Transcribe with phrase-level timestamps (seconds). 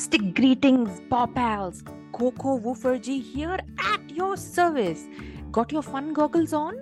[0.00, 1.82] Fantastic greetings, Paw Pals.
[2.12, 5.04] KoKo Wooferjee here at your service.
[5.52, 6.78] Got your fun goggles on?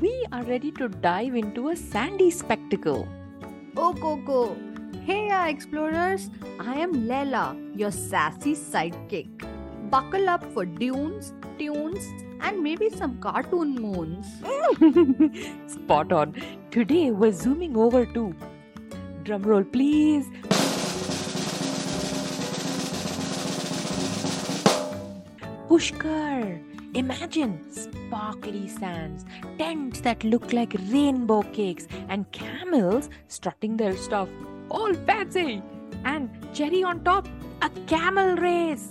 [0.00, 3.06] We are ready to dive into a sandy spectacle.
[3.76, 5.04] Oh, KoKo.
[5.04, 6.30] Hey, uh, explorers.
[6.58, 9.28] I am Layla, your sassy sidekick.
[9.90, 12.08] Buckle up for dunes, tunes,
[12.40, 14.26] and maybe some cartoon moons.
[15.66, 16.34] Spot on.
[16.70, 18.34] Today we're zooming over to.
[19.24, 20.30] Drumroll, please.
[25.68, 26.62] Pushkar.
[26.94, 29.24] Imagine sparkly sands,
[29.58, 34.28] tents that look like rainbow cakes, and camels strutting their stuff,
[34.70, 35.62] all fancy.
[36.04, 37.28] And cherry on top,
[37.62, 38.88] a camel race.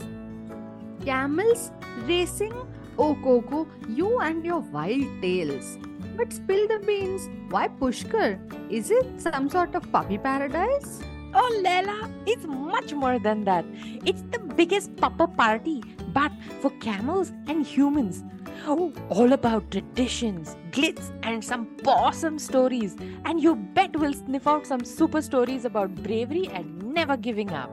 [1.06, 1.72] Camels
[2.04, 2.54] racing?
[3.00, 5.78] Oh, KoKo, you and your wild tales.
[6.18, 7.30] But spill the beans.
[7.50, 8.38] Why Pushkar?
[8.70, 11.02] Is it some sort of puppy paradise?
[11.38, 13.66] Oh, Layla, it's much more than that.
[14.06, 15.84] It's the biggest pupper party,
[16.14, 18.24] but for camels and humans.
[18.66, 22.96] Oh, all about traditions, glitz, and some awesome stories.
[23.26, 27.70] And you bet we'll sniff out some super stories about bravery and never giving up.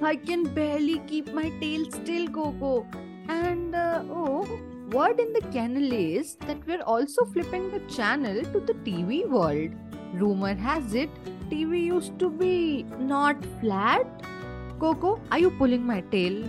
[0.00, 2.86] I can barely keep my tail still, KoKo.
[3.28, 4.58] And uh, oh,
[4.90, 9.70] word in the kennel is that we're also flipping the channel to the TV world.
[10.14, 11.10] Rumor has it,
[11.50, 14.06] TV used to be not flat.
[14.78, 16.44] KoKo, are you pulling my tail?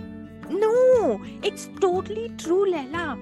[0.48, 3.18] No, it's totally true, Layla.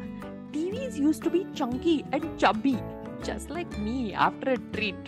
[0.52, 2.78] TVs used to be chunky and chubby,
[3.22, 5.02] just like me after a treat.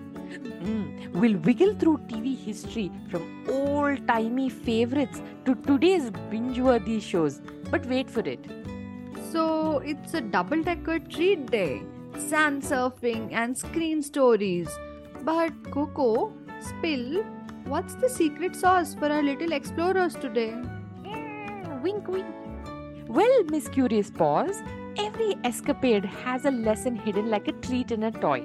[0.62, 7.41] Mm, we'll wiggle through TV history from old timey favorites to today's binge worthy shows.
[7.70, 8.45] But wait for it.
[9.31, 11.83] So it's a double decker treat day
[12.19, 14.69] sand surfing and screen stories.
[15.23, 17.22] But KoKo, spill,
[17.64, 20.55] what's the secret sauce for our little explorers today?
[21.82, 22.26] Wink, wink.
[23.09, 24.62] Well, Miss Curious Paws,
[24.97, 28.44] every escapade has a lesson hidden like a treat in a toy.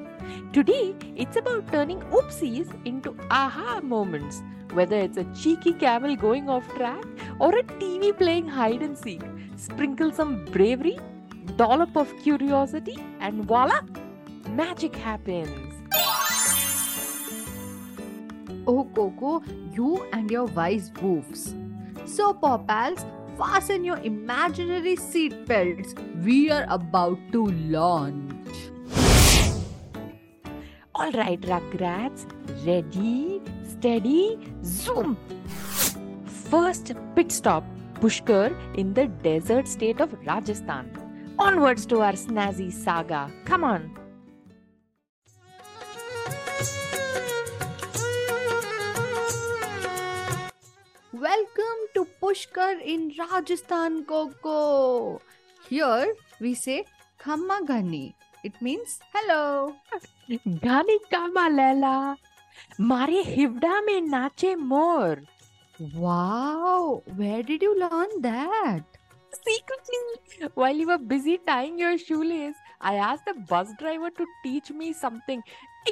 [0.54, 4.42] Today, it's about turning oopsies into aha moments.
[4.74, 7.06] Whether it's a cheeky camel going off track
[7.40, 9.22] or a TV playing hide and seek,
[9.56, 11.00] sprinkle some bravery,
[11.56, 13.80] dollop of curiosity, and voila,
[14.50, 15.67] magic happens.
[18.68, 21.56] Oh, KoKo, you and your wise woofs.
[22.06, 23.06] So, Paw Pals,
[23.38, 25.96] fasten your imaginary seat belts.
[26.22, 28.34] We are about to launch.
[30.94, 32.26] All right, Rugrats,
[32.66, 35.16] ready, steady, zoom.
[36.26, 37.64] First pit stop,
[38.02, 40.92] Pushkar in the desert state of Rajasthan.
[41.40, 43.32] Onwards to our snazzy saga.
[43.46, 44.07] Come on.
[51.22, 55.20] Welcome to Pushkar in Rajasthan, KoKo.
[55.68, 56.86] Here we say
[57.24, 58.14] Khamma gani."
[58.44, 59.74] It means hello.
[60.66, 61.96] Gani Kama Layla.
[62.92, 65.18] Mare Hivda mein nache more.
[65.96, 68.84] Wow, where did you learn that?
[69.42, 74.70] Secretly, while you were busy tying your shoelace, I asked the bus driver to teach
[74.70, 75.42] me something,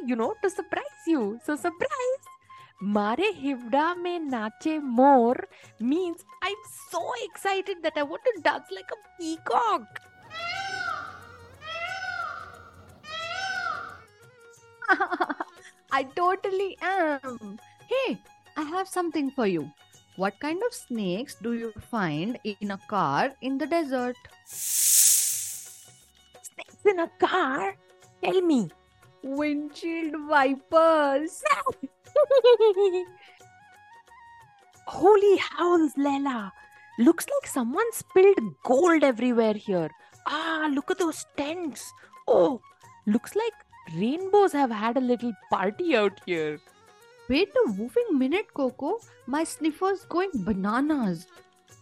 [0.05, 1.39] you know, to surprise you.
[1.45, 2.34] So, surprise!
[2.81, 5.47] Mare hivda mein nache more
[5.79, 10.01] means i'm so excited that i want to dance like a peacock
[15.91, 17.57] I totally am.
[17.87, 18.21] Hey,
[18.57, 19.71] I have something for you.
[20.17, 24.17] What kind of snakes do you find in a car in the desert?
[26.45, 27.75] snakes in a car
[28.23, 28.69] tell me
[29.23, 31.43] Windshield vipers.
[34.87, 36.51] Holy howls, Layla!
[36.97, 39.89] Looks like someone spilled gold everywhere here.
[40.27, 41.91] Ah, look at those tents.
[42.27, 42.61] Oh,
[43.05, 43.53] looks like
[43.95, 46.59] rainbows have had a little party out here.
[47.27, 49.03] Wait a moving minute, KoKo.
[49.25, 51.27] My sniffer's going bananas.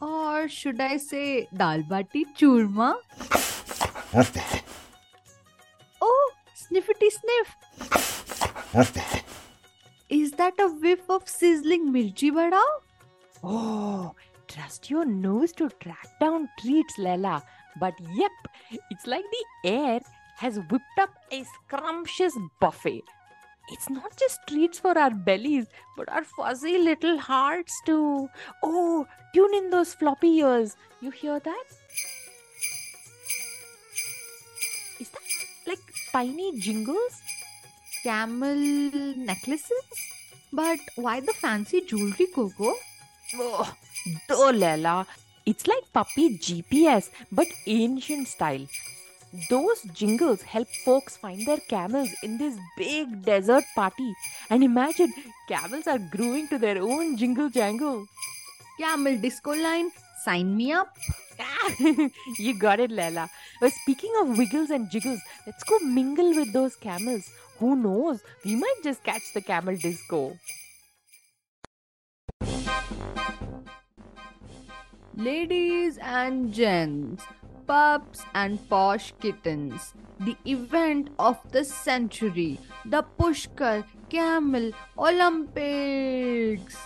[0.02, 2.96] Or should I say dal bati churma?
[6.02, 7.56] Oh, sniffity sniff.
[10.14, 12.62] Is that a whiff of sizzling mirchi vada?
[13.44, 14.14] Oh,
[14.48, 17.42] trust your nose to track down treats, Layla.
[17.80, 18.32] But yep,
[18.92, 20.02] it's like the air
[20.38, 23.02] has whipped up a scrumptious buffet.
[23.72, 25.66] It's not just treats for our bellies,
[25.98, 28.30] but our fuzzy little hearts too.
[28.62, 30.78] Oh, tune in those floppy ears.
[31.02, 31.64] You hear that?
[35.00, 35.22] Is that
[35.66, 35.80] like
[36.12, 37.20] tiny jingles?
[38.04, 38.56] Camel
[39.16, 39.84] necklaces?
[40.52, 42.74] But why the fancy jewelry, KoKo?
[43.36, 43.74] Oh,
[44.28, 45.06] Duh, Layla.
[45.46, 48.68] It's like puppy GPS, but ancient style.
[49.50, 54.14] Those jingles help folks find their camels in this big desert party.
[54.50, 55.12] And imagine,
[55.48, 58.06] camels are grooving to their own jingle jangle.
[58.80, 59.92] Camel disco line,
[60.24, 60.96] sign me up.
[62.40, 63.30] you got it, Layla.
[63.60, 67.30] But speaking of wiggles and jiggles, let's go mingle with those camels.
[67.60, 68.22] Who knows?
[68.44, 70.38] We might just catch the camel disco.
[75.16, 77.24] Ladies and gents,
[77.68, 86.78] pups and posh kittens, the event of the century, the Pushkar Camel Olympics.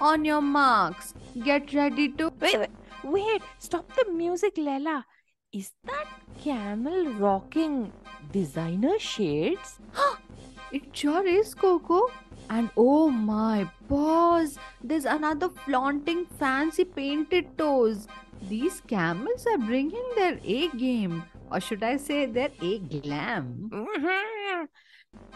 [0.00, 1.14] On your marks,
[1.44, 2.32] get ready to.
[2.40, 2.70] Wait, wait,
[3.04, 5.04] wait, stop the music, Layla.
[5.52, 6.06] Is that
[6.42, 7.92] camel rocking
[8.32, 9.78] designer shades?
[10.72, 12.10] It sure is, KoKo.
[12.48, 18.06] And oh my boss, there's another flaunting fancy painted toes.
[18.48, 23.70] These camels are bringing their A game, or should I say their A glam.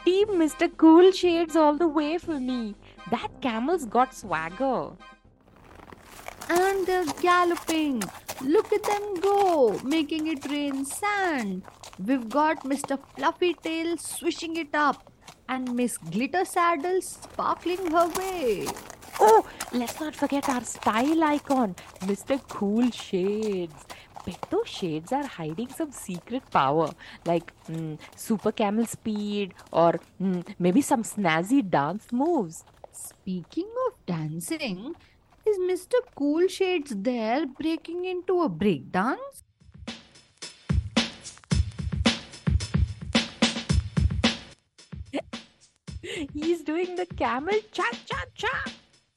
[0.05, 0.71] Team Mr.
[0.77, 2.77] Cool Shades all the way for me.
[3.11, 4.93] That camel's got swagger.
[6.49, 8.03] And they're galloping.
[8.43, 11.63] Look at them go, making it rain sand.
[12.05, 12.99] We've got Mr.
[13.17, 15.13] Fluffy Tail swishing it up,
[15.49, 18.67] and Miss Glitter Saddle sparkling her way.
[19.21, 22.41] Oh, let's not forget our style icon, Mr.
[22.49, 23.85] Cool Shades.
[24.27, 26.91] Bet those shades are hiding some secret power,
[27.27, 32.65] like mm, super camel speed or mm, maybe some snazzy dance moves.
[32.91, 34.95] Speaking of dancing,
[35.47, 35.95] is Mr.
[36.15, 39.43] Cool Shades there breaking into a breakdance?
[46.33, 48.65] He's doing the camel cha cha cha.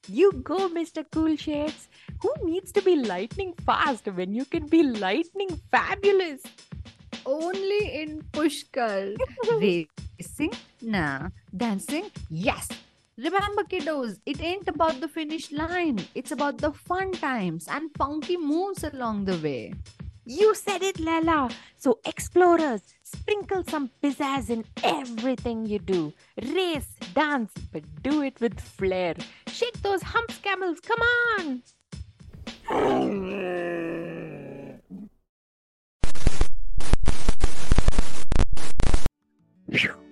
[0.08, 1.06] You go, Mr.
[1.12, 1.88] Cool Shades.
[2.22, 6.42] Who needs to be lightning fast when you can be lightning fabulous?
[7.26, 9.18] Only in Pushkar.
[9.60, 10.54] Racing?
[10.82, 11.30] Nah.
[11.56, 12.10] Dancing?
[12.30, 12.70] Yes.
[13.18, 16.06] Remember, kiddos, it ain't about the finish line.
[16.14, 19.74] It's about the fun times and funky moves along the way.
[20.24, 21.50] You said it, Lala.
[21.78, 26.14] So, explorers, sprinkle some pizzazz in everything you do.
[26.44, 29.16] Race, dance, but do it with flair.
[29.48, 30.80] Shake those humps, camels.
[30.80, 31.02] Come
[31.40, 31.64] on.
[39.72, 40.07] Phew.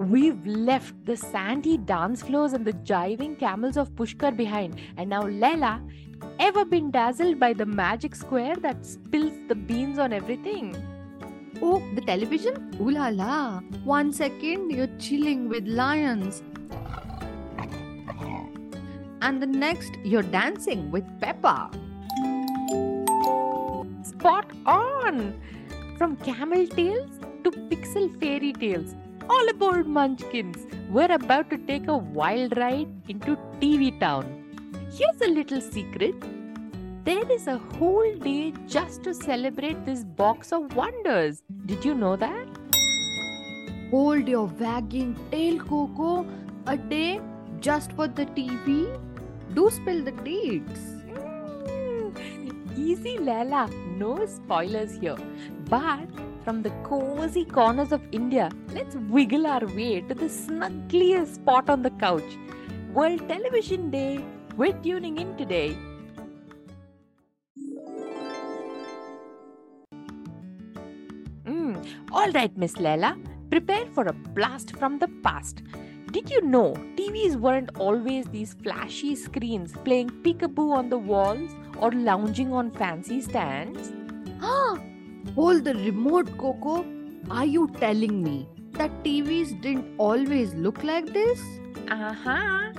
[0.00, 4.80] We've left the sandy dance floors and the jiving camels of Pushkar behind.
[4.96, 5.86] And now, Layla,
[6.38, 10.74] ever been dazzled by the magic square that spills the beans on everything?
[11.60, 12.74] Oh, the television?
[12.80, 13.60] Ooh la la.
[13.84, 16.42] One second, you're chilling with lions.
[19.20, 21.70] And the next, you're dancing with Peppa.
[24.02, 25.38] Spot on!
[25.98, 27.10] From camel tales
[27.44, 28.94] to pixel fairy tales.
[29.32, 30.66] All aboard Munchkins.
[30.90, 34.24] We're about to take a wild ride into TV Town.
[34.92, 36.16] Here's a little secret.
[37.04, 41.44] There is a whole day just to celebrate this box of wonders.
[41.66, 42.48] Did you know that?
[43.92, 46.26] Hold your wagging tail, KoKo.
[46.66, 47.20] A day
[47.60, 48.88] just for the TV?
[49.54, 50.80] Do spill the deeds.
[51.20, 53.68] Mm, Easy, Lala.
[53.96, 55.16] No spoilers here.
[55.68, 56.08] But
[56.50, 61.80] from the cozy corners of India, let's wiggle our way to the snuggliest spot on
[61.80, 62.32] the couch.
[62.92, 64.24] World Television Day.
[64.56, 65.76] We're tuning in today.
[71.44, 73.14] Mm, all right, Miss Layla.
[73.48, 75.62] Prepare for a blast from the past.
[76.10, 81.92] Did you know TVs weren't always these flashy screens playing peekaboo on the walls or
[81.92, 83.92] lounging on fancy stands?
[84.42, 84.80] Ah,
[85.40, 86.74] hold the remote, KoKo.
[87.30, 91.40] Are you telling me that TVs didn't always look like this?
[91.90, 92.72] Uh huh.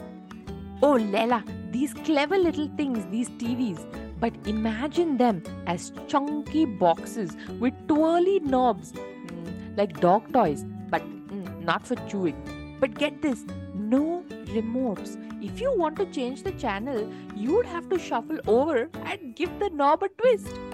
[0.84, 1.40] Oh, Layla,
[1.72, 3.80] these clever little things, these TVs.
[4.20, 11.64] But imagine them as chunky boxes with twirly knobs, mm, like dog toys, but mm,
[11.64, 12.78] not for chewing.
[12.80, 14.24] But get this no
[14.58, 15.18] remotes.
[15.44, 19.58] If you want to change the channel, you would have to shuffle over and give
[19.58, 20.71] the knob a twist.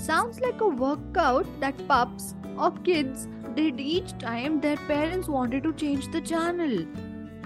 [0.00, 5.74] Sounds like a workout that pups or kids did each time their parents wanted to
[5.74, 6.86] change the channel.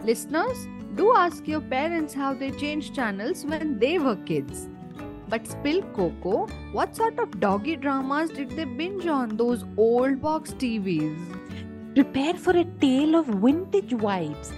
[0.04, 4.68] Listeners, do ask your parents how they changed channels when they were kids.
[5.28, 10.52] But spill KoKo, what sort of doggy dramas did they binge on those old box
[10.52, 11.94] TVs?
[11.96, 14.52] Prepare for a tale of vintage vibes.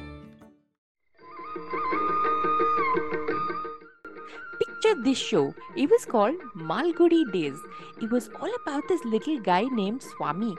[4.86, 5.54] Picture this show.
[5.76, 7.58] It was called Malgudi Days.
[8.00, 10.54] It was all about this little guy named Swami.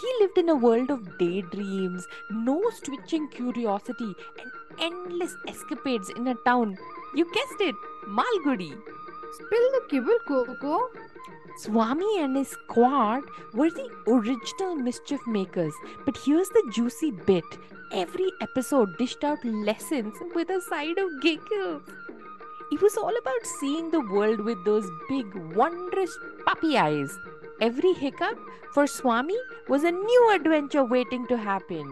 [0.00, 6.34] He lived in a world of daydreams, no switching curiosity, and endless escapades in a
[6.44, 6.76] town.
[7.14, 7.74] You guessed it,
[8.06, 8.72] Malgudi.
[9.32, 10.80] Spill the kibble, KoKo.
[11.56, 13.22] Swami and his squad
[13.54, 15.72] were the original mischief makers.
[16.04, 17.44] But here's the juicy bit
[17.92, 21.82] every episode dished out lessons with a side of giggles.
[22.72, 27.18] It was all about seeing the world with those big, wondrous puppy eyes.
[27.60, 28.38] Every hiccup
[28.72, 29.36] for Swami
[29.68, 31.86] was a new adventure waiting to happen.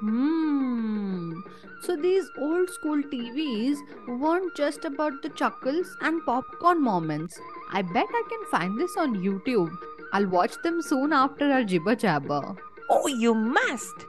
[0.00, 1.40] Hmm.
[1.82, 7.38] So these old school TVs weren't just about the chuckles and popcorn moments.
[7.72, 9.76] I bet I can find this on YouTube.
[10.12, 12.56] I'll watch them soon after our jibber jabber.
[12.90, 14.06] Oh, you must!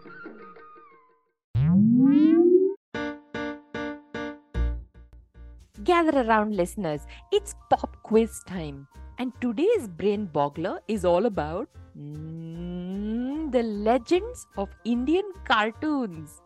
[6.00, 7.02] Gather around, listeners.
[7.30, 8.88] It's pop quiz time.
[9.18, 16.42] And today's brain boggler is all about mm, the legends of Indian cartoons.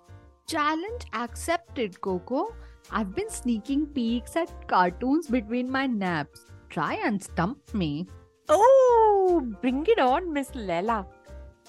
[0.48, 2.48] Challenge accepted, KoKo.
[2.90, 6.46] I've been sneaking peeks at cartoons between my naps.
[6.70, 8.08] Try and stump me.
[8.50, 11.06] Oh, bring it on, Miss Layla.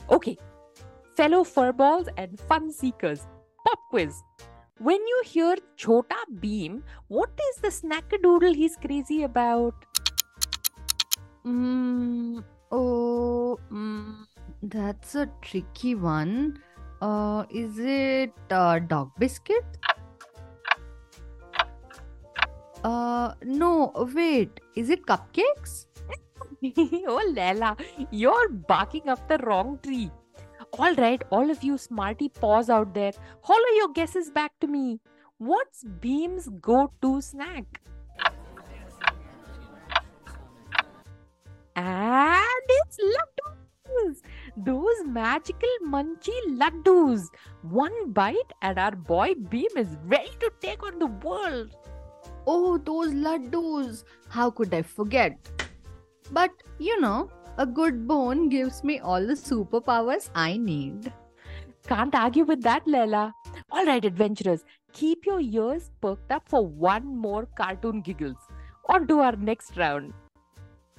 [0.08, 0.38] Okay,
[1.16, 3.26] fellow furballs and fun seekers,
[3.66, 4.22] pop quiz.
[4.80, 9.72] When you hear Chhota Bheem, what is the snackadoodle he's crazy about?
[11.46, 14.26] Mm, oh, mm,
[14.64, 16.58] that's a tricky one.
[17.00, 19.64] Uh, is it uh, dog biscuit?
[22.82, 24.58] Uh, no, wait.
[24.74, 25.86] Is it cupcakes?
[27.06, 27.78] oh, Layla,
[28.10, 30.10] you're barking up the wrong tree.
[30.76, 33.12] All right, all of you smarty paws out there,
[33.42, 34.98] holler your guesses back to me.
[35.38, 37.80] What's Bheem's go to snack?
[41.76, 44.22] And it's laddus!
[44.56, 47.28] Those magical munchy laddus.
[47.62, 51.76] One bite, and our boy Bheem is ready to take on the world.
[52.48, 54.02] Oh, those laddus!
[54.28, 55.38] How could I forget?
[56.32, 61.12] But you know, a good bone gives me all the superpowers I need.
[61.86, 63.32] Can't argue with that, Layla.
[63.70, 68.36] All right, adventurers, keep your ears perked up for one more cartoon giggles.
[68.88, 70.12] On to our next round.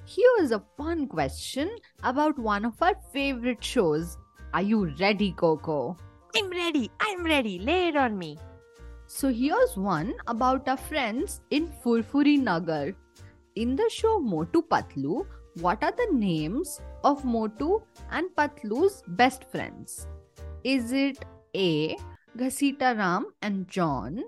[0.04, 1.70] Here's a fun question
[2.02, 4.16] about one of our favorite shows.
[4.54, 5.98] Are you ready, KoKo?
[6.36, 6.90] I'm ready.
[7.00, 7.58] I'm ready.
[7.58, 8.38] Lay it on me.
[9.08, 12.92] So here's one about our friends in Furfuri Nagar.
[13.56, 15.26] In the show Motu Patlu,
[15.60, 20.06] what are the names of Motu and Patlu's best friends?
[20.64, 21.96] Is it A.
[22.36, 24.22] Ghasita Ram and John,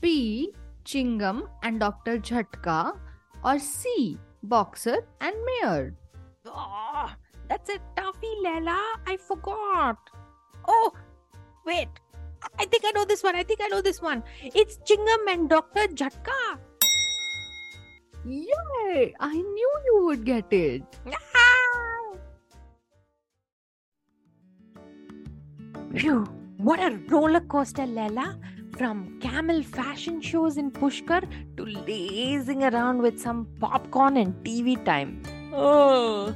[0.00, 0.52] B.
[0.84, 2.18] Chingam and Dr.
[2.18, 2.96] Jhatka,
[3.44, 4.18] or C.
[4.42, 5.94] Boxer and Mayor?
[6.46, 7.10] Oh,
[7.48, 8.78] that's a toughie, Layla.
[9.06, 9.98] I forgot.
[10.68, 10.92] Oh,
[11.66, 11.88] wait.
[12.58, 13.36] I think I know this one.
[13.36, 14.22] I think I know this one.
[14.42, 15.88] It's Chingam and Dr.
[15.88, 16.58] Jhatka.
[18.24, 19.14] Yay!
[19.18, 20.82] I knew you would get it.
[25.94, 26.24] Phew,
[26.58, 28.38] what a roller coaster, Layla.
[28.76, 35.22] From camel fashion shows in Pushkar to lazing around with some popcorn and TV time.
[35.52, 36.34] Oh,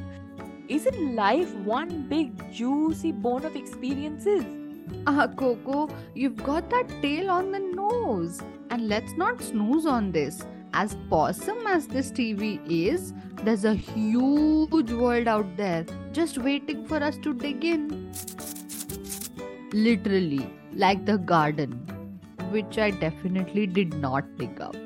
[0.69, 4.45] isn't life one big juicy bone of experiences?
[5.07, 8.43] Ah, KoKo, you've got that tail on the nose.
[8.71, 10.45] And let's not snooze on this.
[10.73, 16.97] As awesome as this TV is, there's a huge world out there just waiting for
[16.97, 18.13] us to dig in.
[19.73, 21.73] Literally, like the garden,
[22.51, 24.77] which I definitely did not dig up.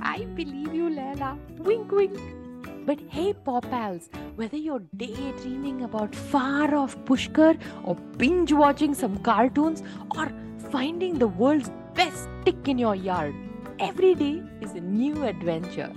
[0.00, 1.38] I believe you, Layla.
[1.58, 2.18] Wink, wink.
[2.84, 9.18] But hey, Pop Pals, whether you're daydreaming about far off Pushkar or binge watching some
[9.18, 9.82] cartoons
[10.16, 10.28] or
[10.70, 13.34] finding the world's best stick in your yard,
[13.78, 15.92] every day is a new adventure.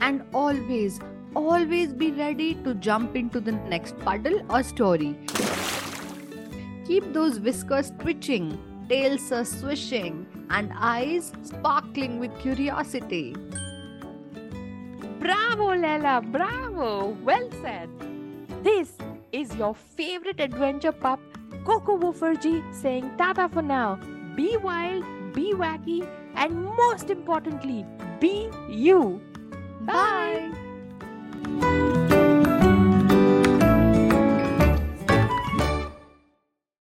[0.00, 1.00] And always,
[1.34, 5.18] always be ready to jump into the next puddle or story.
[6.86, 13.34] Keep those whiskers twitching, tails are swishing, and eyes sparkling with curiosity.
[15.20, 17.16] Bravo, Layla, bravo.
[17.24, 17.90] Well said.
[18.62, 18.92] This
[19.32, 21.20] is your favorite adventure pup,
[21.64, 23.96] KoKo Wooferjee, saying tata for now.
[24.34, 26.06] Be wild, be wacky,
[26.38, 27.84] and most importantly,
[28.20, 29.20] be you.
[29.82, 30.50] Bye.
[31.60, 31.87] Bye.